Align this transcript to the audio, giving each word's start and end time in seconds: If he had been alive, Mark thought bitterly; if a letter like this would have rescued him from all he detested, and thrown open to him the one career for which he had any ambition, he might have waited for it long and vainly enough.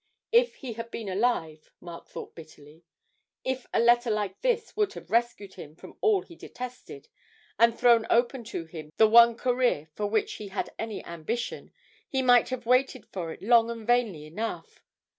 If 0.31 0.55
he 0.55 0.73
had 0.73 0.89
been 0.89 1.09
alive, 1.09 1.69
Mark 1.79 2.07
thought 2.09 2.33
bitterly; 2.33 2.83
if 3.43 3.67
a 3.71 3.79
letter 3.79 4.09
like 4.09 4.41
this 4.41 4.75
would 4.75 4.93
have 4.93 5.11
rescued 5.11 5.53
him 5.53 5.75
from 5.75 5.95
all 6.01 6.23
he 6.23 6.35
detested, 6.35 7.07
and 7.59 7.77
thrown 7.77 8.07
open 8.09 8.43
to 8.45 8.65
him 8.65 8.89
the 8.97 9.07
one 9.07 9.35
career 9.37 9.89
for 9.93 10.07
which 10.07 10.33
he 10.41 10.47
had 10.47 10.73
any 10.79 11.05
ambition, 11.05 11.71
he 12.09 12.23
might 12.23 12.49
have 12.49 12.65
waited 12.65 13.05
for 13.13 13.31
it 13.31 13.43
long 13.43 13.69
and 13.69 13.85
vainly 13.85 14.25
enough. 14.25 14.81